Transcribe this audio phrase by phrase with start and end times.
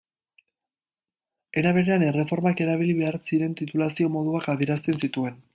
[1.61, 5.43] Era berean, erreformak, erabili behar ziren titulazio moduak adierazten zituen.